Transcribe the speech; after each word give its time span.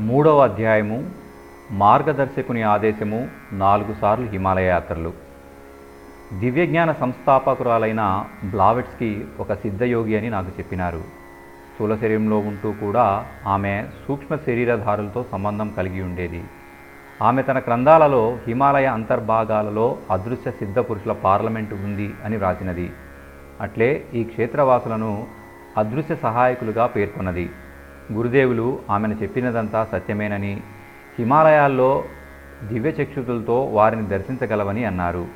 మూడవ 0.00 0.42
అధ్యాయము 0.42 1.10
మార్గదర్శకుని 1.70 2.62
ఆదేశము 2.62 3.28
నాలుగు 3.52 3.94
సార్లు 4.00 4.26
హిమాలయ 4.26 4.64
యాత్రలు. 4.64 5.12
దివ్యజ్ఞాన 6.40 6.92
సంస్థాపకురాలైన 6.92 8.24
బ్లావెట్స్కి 8.44 9.24
ఒక 9.40 9.52
సిద్ధయోగి 9.52 10.18
అని 10.18 10.30
నాకు 10.30 10.46
చెప్పినారు. 10.58 10.98
స్థూల 11.74 11.96
శరీరంలో 11.96 12.38
ఉంటూ 12.38 12.72
కూడా 12.72 13.26
ఆమె 13.46 13.84
సూక్ష్మ 14.08 14.36
శరీరధారులతో 14.36 15.24
సంబంధం 15.32 15.74
కలిగి 15.76 16.02
ఉండేది. 16.02 16.44
ఆమె 17.22 17.42
తన 17.42 17.58
గ్రంథాలలో 17.58 18.38
హిమాలయ 18.46 18.86
అంతర్భాగాలలో 18.86 19.96
అదృశ్య 20.10 20.50
సిద్ధ 20.50 20.78
పురుషుల 20.78 21.12
పార్లమెంటు 21.12 21.74
ఉంది 21.74 22.14
అని 22.24 22.36
వ్రాసినది. 22.36 22.90
అట్లే 23.60 24.04
ఈ 24.14 24.24
క్షేత్రవాసులను 24.24 25.26
అదృశ్య 25.76 26.16
సహాయకులుగా 26.16 26.86
పేర్కొన్నది. 26.86 27.50
గురుదేవులు 28.12 28.78
ఆమెను 28.90 29.14
చెప్పినదంతా 29.14 29.86
సత్యమేనని 29.92 30.60
హిమాలయాల్లో 31.18 32.04
దివ్యచక్షుతులతో 32.62 33.64
వారిని 33.64 34.08
దర్శించగలవని 34.08 34.84
అన్నారు. 34.84 35.26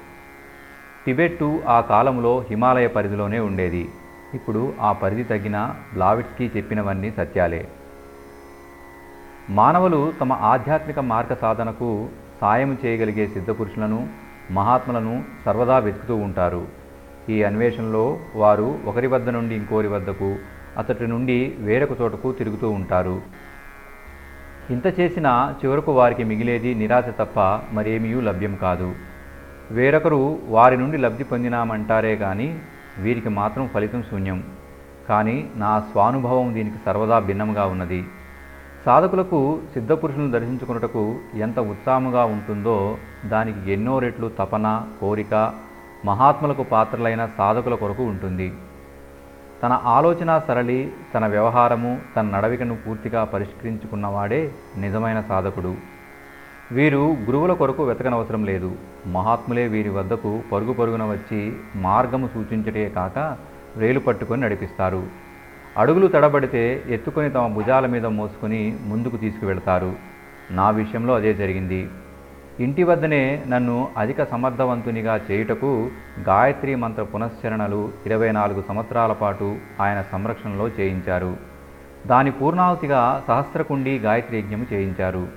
టిబెట్టు 1.06 1.60
ఆ 1.68 1.80
కాలంలో 1.80 2.44
హిమాలయ 2.50 2.86
పరిధిలోనే 2.86 3.38
ఉండేది. 3.38 3.88
ఇప్పుడు 4.34 4.72
ఆ 4.80 4.92
పరిధి 4.92 5.24
తగ్గిన 5.24 5.74
బ్లావిట్స్కి 5.92 6.50
చెప్పినవన్నీ 6.56 7.10
సత్యాలే. 7.10 7.68
మానవులు 9.50 10.12
తమ 10.20 10.32
ఆధ్యాత్మిక 10.32 10.98
మార్గ 10.98 11.34
సాధనకు 11.34 12.08
సాయం 12.40 12.78
చేయగలిగే 12.84 13.26
సిద్ధపురుషులను 13.26 14.08
మహాత్ములను 14.50 15.24
సర్వదా 15.46 15.78
వెతుకుతూ 15.78 16.16
ఉంటారు. 16.16 16.66
ఈ 17.28 17.42
అన్వేషణలో 17.42 18.18
వారు 18.36 18.78
ఒకరి 18.86 19.06
వద్ద 19.06 19.28
నుండి 19.28 19.54
ఇంకోరి 19.54 19.88
వద్దకు 19.88 20.36
అతడి 20.78 21.06
నుండి 21.06 21.54
వేరొక 21.58 22.00
చోటకు 22.00 22.32
తిరుగుతూ 22.32 22.70
ఉంటారు. 22.70 23.22
ఇంత 24.70 25.00
చేసినా 25.00 25.54
చివరకు 25.64 25.92
వారికి 25.92 26.24
మిగిలేది 26.24 26.74
నిరాశ 26.74 27.04
తప్ప 27.04 27.40
మరేమీ 27.72 28.20
లభ్యం 28.20 28.54
కాదు. 28.54 28.94
వేరొకరు 29.70 30.38
వారి 30.48 30.76
నుండి 30.76 30.96
లబ్ధి 30.96 31.24
పొందినామంటారే 31.24 32.16
కానీ 32.16 32.58
వీరికి 32.98 33.28
మాత్రం 33.28 33.66
ఫలితం 33.74 34.02
శూన్యం. 34.02 34.44
కానీ 35.08 35.48
నా 35.56 35.80
స్వానుభవం 35.80 36.54
దీనికి 36.54 36.76
సర్వదా 36.86 37.18
భిన్నంగా 37.18 37.64
ఉన్నది. 37.66 38.04
సాధకులకు 38.84 39.60
సిద్ధపురుషులను 39.72 40.30
దర్శించుకున్నటకు 40.30 41.16
ఎంత 41.36 41.58
ఉత్సాహముగా 41.58 42.24
ఉంటుందో 42.24 42.98
దానికి 43.24 43.72
ఎన్నో 43.72 43.98
రెట్లు 43.98 44.30
తపన 44.38 44.86
కోరిక 45.00 45.52
మహాత్ములకు 46.04 46.62
పాత్రలైన 46.62 47.28
సాధకుల 47.38 47.74
కొరకు 47.74 48.02
ఉంటుంది. 48.02 48.52
తన 49.62 49.72
ఆలోచన 49.84 50.30
సరళి 50.46 50.92
తన 51.14 51.26
వ్యవహారము 51.26 52.00
తన 52.16 52.22
నడవికను 52.22 52.76
పూర్తిగా 52.86 53.24
పరిష్కరించుకున్నవాడే 53.24 54.52
నిజమైన 54.76 55.20
సాధకుడు. 55.20 55.74
వీరు 56.72 57.02
గురువుల 57.26 57.52
కొరకు 57.52 57.84
వెతకనవసరం 57.84 58.44
లేదు. 58.44 58.70
మహాత్ములే 59.06 59.68
వీరి 59.68 59.88
వద్దకు 59.88 60.42
పరుగు 60.52 60.72
పరుగున 60.72 61.04
వచ్చి 61.04 61.40
మార్గము 61.76 62.28
సూచించటే 62.34 62.88
కాక 62.88 63.18
రేలు 63.76 64.00
పట్టుకొని 64.00 64.42
నడిపిస్తారు. 64.42 65.02
అడుగులు 65.78 66.06
తడబడితే 66.06 66.82
ఎత్తుకొని 66.88 67.30
తమ 67.30 67.46
భుజాల 67.46 67.86
మీద 67.86 68.06
మోసుకొని 68.06 68.78
ముందుకు 68.82 69.16
తీసుకువెళ్తారు. 69.16 69.92
నా 70.50 70.70
విషయంలో 70.70 71.14
అదే 71.14 71.34
జరిగింది. 71.34 71.88
ఇంటి 72.60 72.82
వద్దనే 72.82 73.42
నన్ను 73.48 73.88
అధిక 73.96 74.24
సమర్థవంతునిగా 74.24 75.20
చేయుటకు 75.30 75.90
గాయత్రి 76.20 76.74
మంత్ర 76.74 77.02
పునశ్చరణలు 77.02 77.90
ఇరవై 78.06 78.32
నాలుగు 78.32 78.64
సంవత్సరాల 78.68 79.12
పాటు 79.12 79.56
ఆయన 79.80 80.04
సంరక్షణలో 80.12 80.68
చేయించారు. 80.68 81.36
దాని 82.06 82.30
పూర్ణాహుతిగా 82.30 83.22
సహస్రకుండి 83.28 83.98
గాయత్రి 83.98 84.38
యజ్ఞము 84.38 84.66
చేయించారు. 84.72 85.28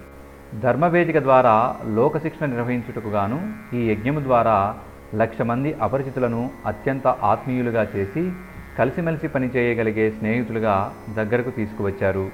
ధర్మవేదిక 0.60 1.20
ద్వారా 1.20 1.76
లోకశిక్షణ 1.86 2.46
నిర్వహించుటకు 2.46 3.08
గాను 3.08 3.54
ఈ 3.76 3.92
యజ్ఞము 3.92 4.20
ద్వారా 4.20 4.76
లక్ష 5.16 5.42
మంది 5.42 5.74
అపరిచితులను 5.74 6.50
అత్యంత 6.66 7.08
ఆత్మీయులుగా 7.08 7.88
చేసి 7.96 8.32
కలిసిమెలిసి 8.80 9.28
పనిచేయగలిగే 9.28 10.12
స్నేహితులుగా 10.12 10.94
దగ్గరకు 11.16 11.50
తీసుకువచ్చారు. 11.50 12.30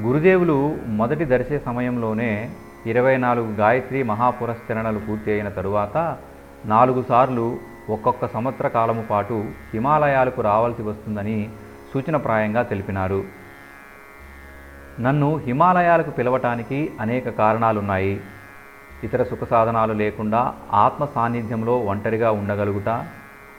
గురుదేవులు 0.00 0.76
మొదటి 0.86 1.24
దర్శే 1.24 1.58
సమయంలోనే 1.58 2.50
ఇరవై 2.86 3.16
నాలుగు 3.16 3.54
గాయత్రి 3.54 4.02
మహాపురస్చరణలు 4.02 4.98
పూర్తి 4.98 5.32
అయిన 5.32 5.48
తరువాత 5.48 6.16
నాలుగు 6.66 7.04
సార్లు 7.08 7.58
ఒక్కొక్క 7.90 8.26
సంవత్సర 8.26 8.68
కాలము 8.68 9.02
పాటు 9.02 9.44
హిమాలయాలకు 9.74 10.42
రావాల్సి 10.42 10.82
వస్తుందని 10.82 11.50
సూచనప్రాయంగా 11.94 12.62
తెలిపినారు. 12.62 13.24
నన్ను 15.00 15.36
హిమాలయాలకు 15.36 16.10
పిలవటానికి 16.10 16.92
అనేక 17.00 17.28
కారణాలున్నాయి. 17.28 18.20
ఇతర 19.04 19.22
సుఖ 19.22 19.48
సాధనాలు 19.50 19.92
లేకుండా 19.92 20.54
ఆత్మ 20.72 21.04
సాన్నిధ్యంలో 21.14 21.78
ఒంటరిగా 21.78 22.30
ఉండగలుగుట 22.30 22.88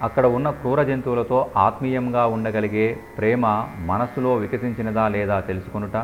అక్కడ 0.02 0.26
ఉన్న 0.26 0.50
క్రూర 0.50 0.84
జంతువులతో 0.84 1.52
ఆత్మీయంగా 1.58 2.26
ఉండగలిగే 2.26 2.98
ప్రేమ 3.18 3.68
మనస్సులో 3.80 4.36
వికసించినదా 4.36 5.08
లేదా 5.08 5.40
తెలుసుకొనుట 5.40 5.98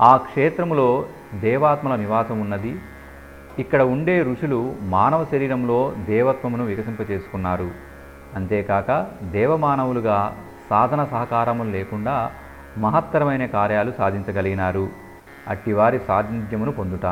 ఆ 0.00 0.16
క్షేత్రములో 0.16 1.04
దేవాత్మల 1.40 1.96
నివాసం 1.96 2.40
ఉన్నది. 2.40 2.80
ఇక్కడ 3.58 3.82
ఉండే 3.82 4.22
ఋషులు 4.22 4.74
మానవ 4.80 5.24
శరీరంలో 5.24 5.92
దేవత్వమును 6.06 6.64
వికసింపచేసుకున్నారు. 6.64 7.70
అంతేకాక 8.34 9.06
దేవమానవులుగా 9.22 10.36
సాధన 10.70 11.04
సహకారము 11.04 11.64
లేకుండా 11.64 12.30
మహత్తరమైన 12.78 13.46
కార్యాలు 13.46 13.92
సాధించగలిగినారు. 13.98 14.88
అట్టివారి 15.48 16.00
సాన్నిధ్యమును 16.08 16.72
పొందుట. 16.72 17.06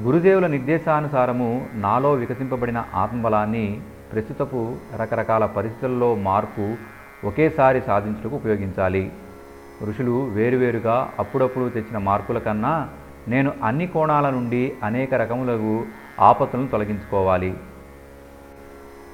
గురుదేవుల 0.00 0.46
నిర్దేశానుసారము 0.46 1.66
నాలో 1.74 2.12
వికసింపబడిన 2.12 2.84
ఆత్మబలాన్ని 2.94 3.80
ప్రస్తుతపు 4.12 4.76
రకరకాల 4.96 5.46
పరిస్థితుల్లో 5.46 6.14
మార్పు 6.14 6.74
ఒకేసారి 7.26 7.80
సాధించుటకు 7.80 8.36
ఉపయోగించాలి. 8.36 9.12
ఋషులు 9.82 10.24
వేరువేరుగా 10.24 11.12
అప్పుడప్పుడు 11.18 11.68
తెచ్చిన 11.68 11.98
మార్పుల 11.98 12.38
కన్నా 12.38 12.88
నేను 13.28 13.52
అన్ని 13.64 13.86
కోణాల 13.86 14.30
నుండి 14.30 14.72
అనేక 14.84 15.14
రకములకు 15.14 15.84
ఆపత్తులను 16.20 16.68
తొలగించుకోవాలి. 16.68 17.54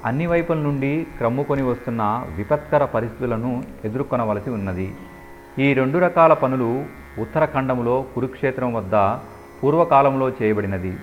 అన్ని 0.05 0.27
వైపుల 0.27 0.57
నుండి 0.57 1.07
క్రమ్ముకొని 1.17 1.63
వస్తున్న 1.63 2.27
విపత్కర 2.37 2.85
పరిస్థితులను 2.85 3.63
ఎదుర్కొనవలసి 3.85 4.51
ఉన్నది. 4.51 4.95
ఈ 5.59 5.73
రెండు 5.73 5.99
రకాల 5.99 6.33
పనులు 6.33 6.85
ఉత్తరఖండములో 7.19 8.05
కురుక్షేత్రం 8.15 8.75
వద్ద 8.75 8.95
పూర్వకాలంలో 9.63 10.29
చేయబడినది. 10.29 10.97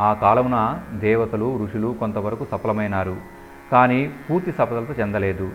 ఆ 0.00 0.12
కాలమున 0.12 0.80
దేవతలు 0.92 1.60
ఋషులు 1.64 1.96
కొంతవరకు 2.00 2.46
సఫలమైనారు. 2.50 3.16
కానీ 3.72 4.10
పూర్తి 4.30 4.52
సఫలత 4.52 5.00
చెందలేదు. 5.00 5.50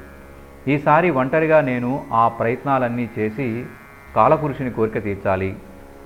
ఈసారి 0.67 1.09
ఒంటరిగా 1.09 1.61
నేను 1.61 2.03
ఆ 2.13 2.27
ప్రయత్నాలన్నీ 2.27 3.09
చేసి 3.19 3.65
కాలపురుషుని 4.15 4.71
కోరిక 4.71 5.03
తీర్చాలి. 5.03 5.55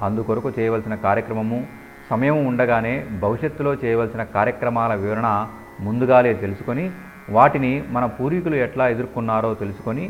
అందుకొరకు 0.01 0.51
చేయవలసిన 0.59 0.95
కార్యక్రమము 0.95 1.67
సమయం 2.09 2.47
ఉండగానే 2.47 3.05
భవిష్యత్తులో 3.21 3.73
చేయవలసిన 3.73 4.23
కార్యక్రమాల 4.23 4.93
వివరణ 4.93 5.47
ముందుగాలే 5.79 6.33
తెలుసుకొని 6.33 6.91
వాటిని 7.29 7.83
మన 7.89 8.05
పూర్వీకులు 8.05 8.55
ఎట్లా 8.55 8.87
ఎదుర్కొన్నారో 8.87 9.53
తెలుసుకొని 9.53 10.09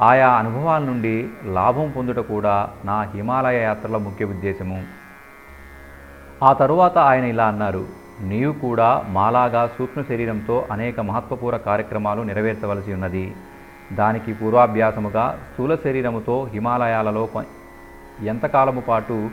ఆయా 0.00 0.28
అనుభవాల 0.28 0.82
నుండి 0.82 1.28
లాభం 1.44 1.92
పొందుట 1.96 2.18
కూడా 2.18 2.68
నా 2.84 3.02
హిమాలయ 3.02 3.58
యాత్రల 3.62 3.96
ముఖ్య 3.96 4.24
ఉద్దేశము. 4.24 4.84
ఆ 6.42 6.52
తరువాత 6.52 6.98
ఆయన 6.98 7.24
ఇలా 7.24 7.46
అన్నారు 7.46 7.86
నీవు 8.20 8.52
కూడా 8.52 9.04
మాలాగా 9.08 9.66
సూక్ష్మ 9.78 10.02
శరీరంతో 10.02 10.66
అనేక 10.70 11.00
మహత్వపూర్వ 11.00 11.58
కార్యక్రమాలు 11.58 12.22
నెరవేర్చవలసి 12.22 12.92
ఉన్నది. 12.92 13.32
దానికి 13.92 14.32
పూర్వాభ్యాసముగా 14.32 15.38
స్థూల 15.52 15.74
శరీరముతో 15.74 16.48
హిమాలయాలలో 16.52 17.28
ఎంతకాలము 18.24 18.80
పాటు 18.80 19.30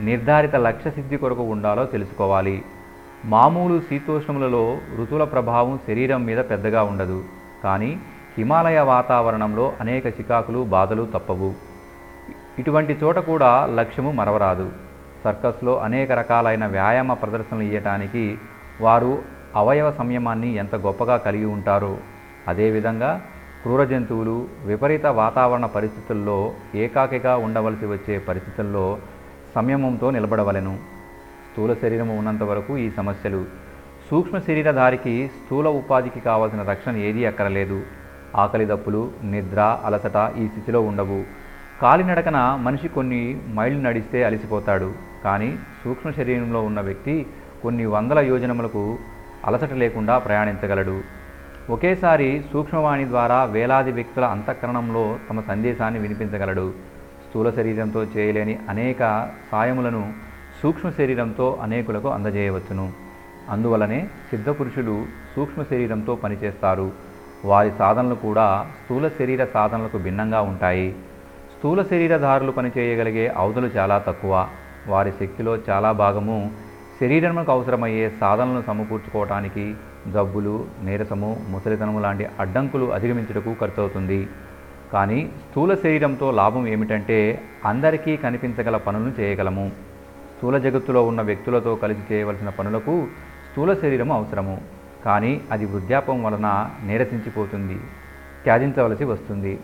నిర్ధారిత 0.00 0.56
లక్ష్య 0.56 0.90
సిద్ధి 0.90 1.16
కొరకు 1.16 1.42
ఉండాలో 1.42 1.84
తెలుసుకోవాలి. 1.84 2.62
మామూలు 3.24 3.80
శీతోష్ణములలో 3.80 4.78
ఋతువుల 5.02 5.24
ప్రభావం 5.24 5.78
శరీరం 5.86 6.24
మీద 6.24 6.38
పెద్దగా 6.38 6.82
ఉండదు 6.82 7.24
కానీ 7.64 8.00
హిమాలయ 8.38 8.80
వాతావరణంలో 8.80 9.72
అనేక 9.80 10.06
చికాకులు 10.06 10.64
బాధలు 10.64 11.08
తప్పవు. 11.14 11.54
ఇటువంటి 12.58 12.98
చోట 13.04 13.18
కూడా 13.18 13.66
లక్ష్యము 13.66 14.10
మరవరాదు. 14.10 14.72
సర్కస్లో 15.24 15.78
అనేక 15.78 16.12
రకాలైన 16.12 16.66
వ్యాయామ 16.66 17.12
ప్రదర్శనలు 17.12 17.62
ఇవ్వటానికి 17.62 18.38
వారు 18.80 19.22
అవయవ 19.56 19.90
సంయమాన్ని 19.90 20.54
ఎంత 20.54 20.76
గొప్పగా 20.76 21.16
కలిగి 21.16 21.44
ఉంటారో 21.44 21.96
అదేవిధంగా 22.48 23.22
క్రూర 23.62 23.84
జంతువులు 23.84 24.48
విపరీత 24.64 25.06
వాతావరణ 25.06 25.66
పరిస్థితుల్లో 25.66 26.54
ఏకాకిగా 26.74 27.36
ఉండవలసి 27.36 27.86
వచ్చే 27.86 28.18
పరిస్థితుల్లో 28.18 28.98
సంయమంతో 29.54 30.10
నిలబడవలెను. 30.10 30.78
స్థూల 31.50 31.74
శరీరము 31.74 32.18
ఉన్నంత 32.18 32.42
వరకు 32.42 32.78
ఈ 32.78 32.90
సమస్యలు. 32.90 33.44
సూక్ష్మ 34.10 34.38
శరీరధారికి 34.38 35.28
స్థూల 35.28 35.68
ఉపాధికి 35.68 36.20
కావలసిన 36.20 36.62
రక్షణ 36.62 36.96
ఏదీ 36.96 37.24
అక్కరలేదు. 37.24 37.84
ఆకలి 38.36 38.64
దప్పులు 38.64 39.12
నిద్ర 39.24 39.78
అలసట 39.84 40.32
ఈ 40.38 40.48
స్థితిలో 40.48 40.80
ఉండవు. 40.80 41.24
కాలినడకన 41.82 42.58
మనిషి 42.60 42.88
కొన్ని 42.88 43.40
మైళ్ళు 43.54 43.80
నడిస్తే 43.80 44.24
అలసిపోతాడు. 44.24 44.92
కానీ 45.24 45.58
సూక్ష్మ 45.84 46.10
శరీరంలో 46.10 46.62
ఉన్న 46.62 46.80
వ్యక్తి 46.80 47.26
కొన్ని 47.62 47.86
వందల 47.86 48.18
యోజనములకు 48.18 48.98
అలసట 49.44 49.72
లేకుండా 49.72 50.18
ప్రయాణించగలడు. 50.18 51.00
ఒకేసారి 51.70 52.44
సూక్ష్మవాణి 52.52 53.04
ద్వారా 53.08 53.44
వేలాది 53.44 53.92
వ్యక్తుల 53.92 54.24
అంతఃకరణంలో 54.24 55.16
తమ 55.30 55.40
సందేశాన్ని 55.40 56.00
వినిపించగలడు. 56.00 56.72
స్థూల 57.28 57.50
శరీరంతో 57.50 58.04
చేయలేని 58.04 58.58
అనేక 58.68 59.30
సాయములను 59.52 60.12
సూక్ష్మ 60.62 60.90
శరీరంతో 60.90 61.58
అనేకులకు 61.62 62.08
అందజేయవచ్చును. 62.08 62.92
అందువలనే 63.50 64.08
సిద్ధపురుషులు 64.30 65.06
సూక్ష్మ 65.36 65.62
శరీరంతో 65.62 66.14
పనిచేస్తారు. 66.14 66.92
వారి 67.44 67.72
సాధనలు 67.78 68.14
కూడా 68.14 68.66
స్థూల 68.84 69.08
శరీర 69.08 69.44
సాధనలకు 69.44 69.98
భిన్నంగా 69.98 70.40
ఉంటాయి. 70.40 70.92
స్థూల 71.58 71.82
శరీరధారులు 71.82 72.52
పనిచేయగలిగే 72.52 73.34
అవధులు 73.36 73.66
చాలా 73.66 73.98
తక్కువ. 73.98 74.48
వారి 74.86 75.12
శక్తిలో 75.20 75.58
చాలా 75.70 75.92
భాగము 75.92 76.50
శరీరంకు 77.00 77.52
అవసరమయ్యే 77.52 78.10
సాధనలను 78.20 78.62
సమకూర్చుకోవటానికి 78.66 79.74
జబ్బులు 80.12 80.66
నీరసము 80.82 81.46
ముసలితనము 81.48 82.00
లాంటి 82.00 82.26
అడ్డంకులు 82.40 82.92
అధిగమించుటకు 82.92 83.56
ఖర్చవుతుంది. 83.60 84.28
కానీ 84.92 85.30
స్థూల 85.50 85.74
శరీరంతో 85.74 86.30
లాభం 86.30 86.66
ఏమిటంటే 86.66 87.42
అందరికీ 87.64 88.16
కనిపించగల 88.16 88.76
పనులను 88.76 89.12
చేయగలము. 89.20 89.72
స్థూల 90.36 90.58
జగత్తులో 90.58 91.06
ఉన్న 91.06 91.22
వ్యక్తులతో 91.22 91.74
కలిసి 91.74 92.14
చేయవలసిన 92.14 92.48
పనులకు 92.48 93.06
స్థూల 93.50 93.74
శరీరం 93.74 94.12
అవసరము. 94.12 94.60
కానీ 95.04 95.40
అది 95.52 95.66
వృద్ధాపం 95.66 96.22
వలన 96.22 96.70
నీరసించిపోతుంది 96.84 97.80
త్యాజించవలసి 98.44 99.04
వస్తుంది. 99.04 99.58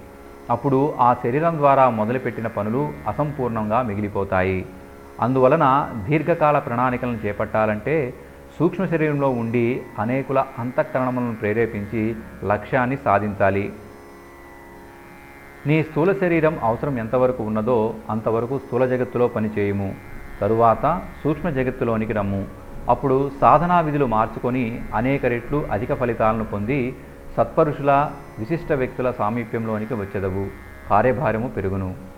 అప్పుడు 0.51 0.95
ఆ 1.01 1.15
శరీరం 1.15 1.57
ద్వారా 1.57 1.91
మొదలుపెట్టిన 1.91 2.47
పనులు 2.47 2.93
అసంపూర్ణంగా 3.09 3.83
మిగిలిపోతాయి. 3.83 4.67
అందువలన 5.21 5.93
దీర్ఘకాల 6.09 6.59
ప్రణాళికలను 6.59 7.19
చేపట్టాలంటే 7.27 8.15
సూక్ష్మ 8.59 8.85
శరీరంలో 8.85 9.31
ఉండి 9.31 9.83
అనేకుల 9.99 10.45
అంతఃకరణములను 10.59 11.35
ప్రేరేపించి 11.35 12.17
లక్ష్యాన్ని 12.45 12.97
సాధించాలి. 13.05 13.73
నీ 15.67 15.83
స్థూల 15.83 16.13
శరీరం 16.13 16.59
అవసరం 16.63 16.99
ఎంతవరకు 16.99 17.43
ఉన్నదో 17.43 17.95
అంతవరకు 18.11 18.59
స్థూల 18.59 18.87
జగత్తులో 18.87 19.29
పనిచేయము. 19.29 19.95
తరువాత 20.41 21.03
సూక్ష్మ 21.25 21.51
జగత్తులోనికి 21.51 22.13
రమ్ము. 22.13 22.47
అప్పుడు 22.89 23.31
సాధనా 23.41 23.81
విధులు 23.81 24.07
మార్చుకొని 24.07 24.83
అనేక 24.95 25.27
రెట్లు 25.27 25.67
అధిక 25.73 25.95
ఫలితాలను 25.95 26.45
పొంది 26.45 26.97
సత్పరుషుల 27.37 28.11
విశిష్ట 28.39 28.73
వ్యక్తుల 28.73 29.11
సామీప్యంలోనికి 29.11 29.95
వచ్చెదవు. 29.95 30.47
కార్యభారము 30.91 31.49
పెరుగును. 31.49 32.12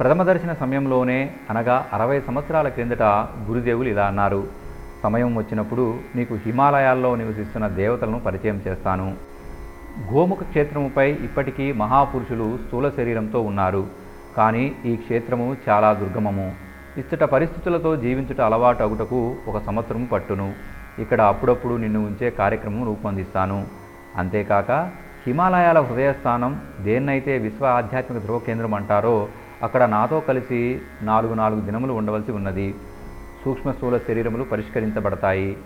ప్రథమ 0.00 0.22
దర్శన 0.22 0.52
సమయంలోనే 0.52 1.32
అనగా 1.50 1.86
అరవై 1.92 2.20
సంవత్సరాల 2.20 2.68
క్రిందట 2.68 3.02
గురుదేవులు 3.48 3.88
ఇలా 3.88 4.06
అన్నారు 4.06 4.44
సమయం 5.02 5.36
వచ్చినప్పుడు 5.36 5.98
నీకు 6.16 6.34
హిమాలయాల్లో 6.34 7.16
నివసిస్తున్న 7.16 7.68
దేవతలను 7.68 8.18
పరిచయం 8.20 8.62
చేస్తాను. 8.66 9.14
గోముఖ 10.12 10.38
క్షేత్రముపై 10.42 11.10
ఇప్పటికీ 11.12 11.72
మహాపురుషులు 11.72 12.58
స్థూల 12.66 12.88
శరీరంతో 12.88 13.40
ఉన్నారు 13.40 13.86
కానీ 14.36 14.72
ఈ 14.84 14.96
క్షేత్రము 14.96 15.56
చాలా 15.68 15.92
దుర్గమము. 15.92 16.52
ఇచ్చట 16.98 17.22
పరిస్థితులతో 17.22 17.96
జీవించుట 17.96 18.40
అలవాటు 18.40 18.82
అగుటకు 18.82 19.36
ఒక 19.48 19.64
సంవత్సరం 19.64 20.04
పట్టును. 20.04 20.52
ఇక్కడ 20.98 21.20
అప్పుడప్పుడు 21.20 21.74
నిన్ను 21.74 22.00
ఉంచే 22.00 22.30
కార్యక్రమం 22.30 22.84
రూపొందిస్తాను. 22.84 23.66
అంతేకాక 24.16 24.70
హిమాలయాల 25.26 25.80
హృదయస్థానం 25.80 26.60
దేన్నైతే 26.80 27.38
విశ్వ 27.38 27.66
ఆధ్యాత్మిక 27.66 28.22
ధ్రువ 28.22 28.38
కేంద్రం 28.38 28.74
అంటారో 28.74 29.28
అక్కడ 29.62 29.84
నాతో 29.84 30.20
కలిసి 30.20 30.80
నాలుగు 31.02 31.34
నాలుగు 31.34 31.60
దినములు 31.60 31.92
ఉండవలసి 31.92 32.32
ఉన్నది. 32.32 32.74
సూక్ష్మ 33.44 33.72
స్థూల 33.72 33.98
శరీరములు 33.98 34.44
పరిష్కరించబడతాయి. 34.44 35.56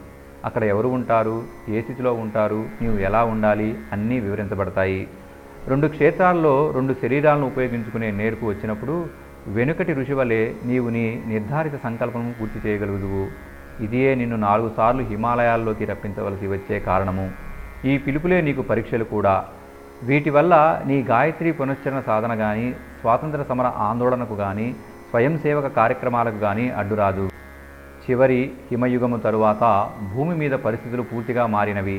అక్కడ 0.44 0.64
ఎవరు 0.64 0.88
ఉంటారు? 0.88 1.42
ఏ 1.68 1.80
స్థితిలో 1.80 2.12
ఉంటారు? 2.12 2.64
నీవు 2.82 2.98
ఎలా 2.98 3.24
ఉండాలి? 3.24 3.78
అన్నీ 3.92 4.20
వివరించబడతాయి. 4.20 5.08
రెండు 5.66 5.86
క్షేత్రాల్లో 5.86 6.72
రెండు 6.74 6.94
శరీరాలను 7.02 7.46
ఉపయోగించుకునే 7.46 8.10
నేర్పు 8.10 8.46
వచ్చినప్పుడు 8.46 9.08
వెనుకటి 9.46 9.92
ఋషి 9.92 10.12
వలె 10.12 10.54
నీవు 10.64 10.88
నీ 10.88 11.22
నిర్ధారిత 11.26 11.82
సంకల్పము 11.82 12.34
పూర్తి 12.40 12.68
చేయగలుగుదువు. 12.68 13.26
ఇదియే 13.82 14.14
నిన్ను 14.14 14.36
నాలుగు 14.36 14.70
సార్లు 14.76 15.02
హిమాలయాల్లోకి 15.02 15.84
రప్పించవలసి 15.84 16.46
వచ్చే 16.46 16.80
కారణము. 16.80 17.30
ఈ 17.84 17.98
పిలుపులే 17.98 18.40
నీకు 18.40 18.62
పరీక్షలు 18.62 19.04
కూడా. 19.04 19.44
వీటి 20.08 20.30
వల్ల 20.30 20.54
నీ 20.86 20.96
గాయత్రి 21.10 21.50
పునశ్చరణ 21.52 22.00
సాధన 22.00 22.34
కానీ 22.34 22.66
స్వాతంత్ర 23.00 23.42
సమర 23.42 23.66
ఆందోళనకు 23.88 24.34
కానీ 24.34 24.68
స్వయం 25.10 25.34
సేవక 25.38 25.66
కార్యక్రమాలకు 25.76 26.38
కానీ 26.38 26.70
అడ్డురాదు. 26.70 27.24
చివరి 28.04 28.40
హిమయుగము 28.70 29.16
తరువాత 29.16 29.64
భూమి 30.14 30.34
మీద 30.36 30.54
పరిస్థితులు 30.66 31.02
పూర్తిగా 31.02 31.46
మారినవి. 31.46 31.98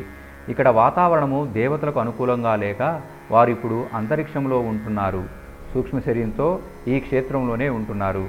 ఇక్కడ 0.50 0.70
వాతావరణము 0.70 1.40
దేవతలకు 1.58 2.00
అనుకూలంగా 2.00 2.56
లేక 2.56 3.02
వారు 3.32 3.50
ఇప్పుడు 3.50 3.88
అంతరిక్షంలో 3.94 4.60
ఉంటున్నారు. 4.60 5.24
సూక్ష్మ 5.74 6.00
శరీరంతో 6.00 6.48
ఈ 6.88 7.00
క్షేత్రంలోనే 7.00 7.70
ఉంటున్నారు. 7.70 8.26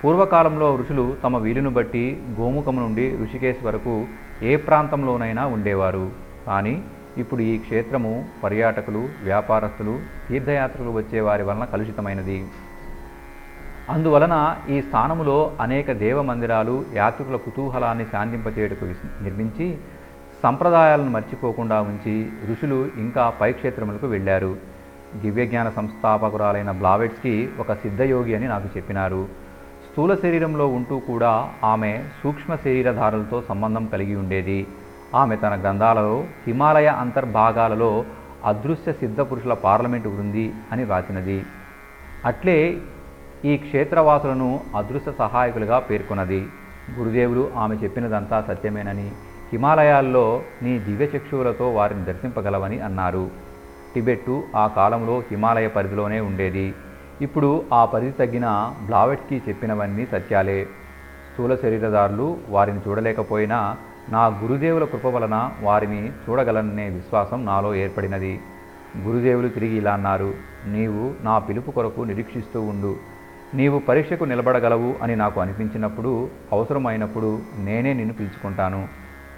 పూర్వకాలంలో 0.00 0.76
ఋషులు 0.80 1.16
తమ 1.24 1.36
వీలును 1.36 1.70
బట్టి 1.70 2.04
గోముఖం 2.40 2.76
నుండి 2.76 3.06
ఋషికేశ్ 3.22 3.62
వరకు 3.66 3.94
ఏ 4.42 4.54
ప్రాంతంలోనైనా 4.56 5.46
ఉండేవారు. 5.46 6.06
కానీ 6.46 6.74
ఇప్పుడు 7.18 7.42
ఈ 7.42 7.58
క్షేత్రము 7.58 8.24
పర్యాటకులు 8.44 9.08
వ్యాపారస్తులు 9.22 10.00
తీర్థయాత్రలు 10.28 10.90
వచ్చే 10.90 11.20
వారి 11.20 11.42
వలన 11.42 11.64
కలుషితమైనది. 11.64 12.44
అందువలన 13.90 14.56
ఈ 14.70 14.82
స్థానములో 14.82 15.52
అనేక 15.60 15.92
దేవ 15.92 16.22
మందిరాలు 16.22 16.84
యాత్రికుల 16.94 17.36
కుతూహలాన్ని 17.36 18.06
శాంతింపచేయటకు 18.12 18.84
నిర్మించి 19.22 19.78
సంప్రదాయాలను 20.42 21.10
మర్చిపోకుండా 21.10 21.80
ఉంచి 21.80 22.14
ఋషులు 22.50 22.88
ఇంకా 22.96 23.30
పై 23.30 23.52
క్షేత్రములకు 23.52 24.06
వెళ్ళారు. 24.06 24.56
దివ్యజ్ఞాన 25.14 25.68
సంస్థాపకురాలైన 25.70 26.70
బ్లావెట్స్కి 26.70 27.50
ఒక 27.58 27.72
సిద్ధయోగి 27.72 28.34
అని 28.36 28.48
నాకు 28.48 28.68
చెప్పినారు. 28.76 29.28
స్థూల 29.90 30.14
శరీరంలో 30.14 30.66
ఉంటూ 30.66 30.98
కూడా 30.98 31.50
ఆమె 31.64 32.04
సూక్ష్మ 32.22 32.54
శరీరధారులతో 32.54 33.42
సంబంధం 33.48 33.86
కలిగి 33.86 34.16
ఉండేది. 34.16 34.66
ఆమె 35.14 35.36
తన 35.36 35.60
గ్రంథాలలో 35.60 36.24
హిమాలయ 36.46 36.86
అంతర్భాగాలలో 36.86 38.04
అదృశ్య 38.44 38.92
సిద్ధ 38.92 39.20
పురుషుల 39.20 39.52
పార్లమెంటు 39.52 40.08
ఉంది 40.08 40.52
అని 40.72 40.84
వ్రాసినది. 40.84 41.46
అట్లే 42.24 42.78
ఈ 43.44 43.56
క్షేత్రవాసులను 43.56 44.60
అదృశ్య 44.76 45.12
సహాయకులుగా 45.18 45.78
పేర్కొన్నది. 45.78 46.46
గురుదేవులు 46.98 47.50
ఆమె 47.56 47.76
చెప్పినదంతా 47.76 48.44
సత్యమేనని 48.48 49.12
హిమాలయాల్లో 49.52 50.42
నీ 50.62 50.78
దివ్యచక్షువులతో 50.78 51.70
వారిని 51.70 52.04
దర్శింపగలవని 52.04 52.80
అన్నారు. 52.80 53.30
టిబెట్టు 53.94 54.42
ఆ 54.56 54.66
కాలంలో 54.66 55.18
హిమాలయ 55.18 55.68
పరిధిలోనే 55.68 56.20
ఉండేది. 56.20 56.74
ఇప్పుడు 57.22 57.64
ఆ 57.72 57.84
పరిధి 57.84 58.12
తగ్గిన 58.12 58.74
బ్లావెట్కి 58.86 59.42
చెప్పినవన్నీ 59.48 60.06
సత్యాలే. 60.06 60.64
స్థూల 61.32 61.54
శరీరదారులు 61.54 62.36
వారిని 62.48 62.80
చూడలేకపోయినా 62.88 63.76
నా 64.08 64.26
గురుదేవుల 64.26 64.84
కృప 64.84 65.06
వలన 65.06 65.50
వారిని 65.62 66.08
చూడగలననే 66.08 66.88
విశ్వాసం 66.88 67.44
నాలో 67.44 67.74
ఏర్పడినది. 67.74 68.40
గురుదేవులు 68.98 69.48
తిరిగి 69.48 69.76
ఇలా 69.76 69.92
అన్నారు 69.92 70.34
నీవు 70.66 71.24
నా 71.24 71.38
పిలుపు 71.38 71.70
కొరకు 71.70 72.00
నిరీక్షిస్తూ 72.00 72.60
ఉండు. 72.60 72.96
నీవు 73.54 73.78
పరీక్షకు 73.78 74.24
నిలబడగలవు 74.24 74.94
అని 75.02 75.16
నాకు 75.16 75.40
అనిపించినప్పుడు 75.40 76.28
అవసరమైనప్పుడు 76.52 77.38
నేనే 77.58 77.92
నిన్ను 77.92 78.14
పిలుచుకుంటాను. 78.14 78.88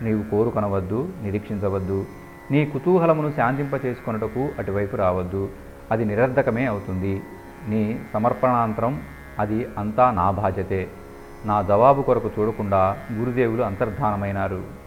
నీవు 0.02 0.30
కోరుకొనవద్దు 0.30 1.08
నిరీక్షించవద్దు. 1.22 2.04
నీ 2.50 2.66
కుతూహలమును 2.66 3.32
శాంతింపచేసుకొనుటకు 3.36 4.48
అటువైపు 4.58 4.96
రావద్దు. 4.96 5.48
అది 5.92 6.04
నిరర్ధకమే 6.04 6.64
అవుతుంది. 6.64 7.22
నీ 7.68 7.98
సమర్పణాంతరం 8.12 9.00
అది 9.38 9.66
అంతా 9.78 10.10
నా 10.10 10.30
బాధ్యతే. 10.30 10.88
నా 11.44 11.62
జవాబు 11.62 12.02
కొరకు 12.02 12.30
చూడకుండా 12.38 12.96
గురుదేవులు 13.12 13.62
అంతర్ధానమైనారు. 13.62 14.85